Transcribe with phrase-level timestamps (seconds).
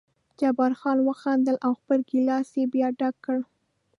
[0.39, 3.37] جبار خان وخندل او خپل ګیلاس یې بیا ډک کړ.